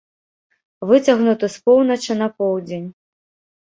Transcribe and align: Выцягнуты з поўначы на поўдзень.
Выцягнуты 0.93 1.45
з 1.59 1.63
поўначы 1.69 2.11
на 2.25 2.35
поўдзень. 2.41 2.93